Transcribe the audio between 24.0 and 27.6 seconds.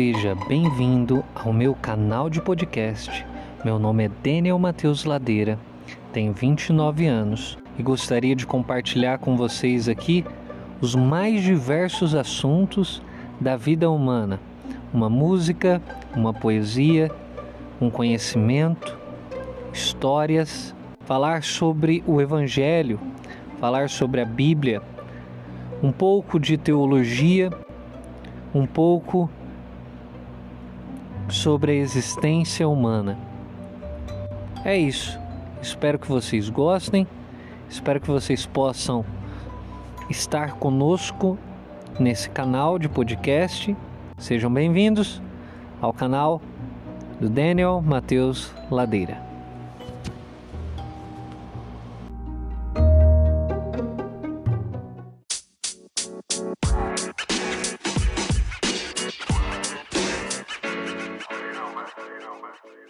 a Bíblia, um pouco de teologia,